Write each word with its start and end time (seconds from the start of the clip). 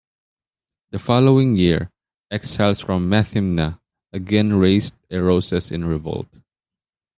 The 0.89 0.97
following 0.97 1.55
year, 1.57 1.91
exiles 2.31 2.79
from 2.79 3.07
Methymna 3.07 3.79
again 4.11 4.51
raised 4.53 4.95
Eresos 5.11 5.71
in 5.71 5.85
revolt. 5.85 6.39